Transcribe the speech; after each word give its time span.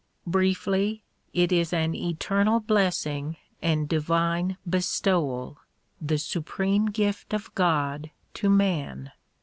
Briefly; 0.25 1.03
it 1.31 1.51
is 1.51 1.71
an 1.71 1.93
eternal 1.93 2.59
blessing 2.59 3.37
and 3.61 3.87
divine 3.87 4.57
bestowal, 4.67 5.59
the 6.01 6.17
supreme 6.17 6.87
gift 6.87 7.35
of 7.35 7.53
God 7.53 8.09
to 8.33 8.49
man. 8.49 9.11